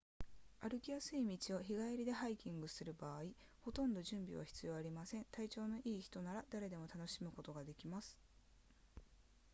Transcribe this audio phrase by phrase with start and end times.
[0.61, 3.25] 歩きやすい道を日帰りでハイキングする場合
[3.63, 8.17] ほとんど準備は必要ありません体調の良い人なら誰でも楽しむことができます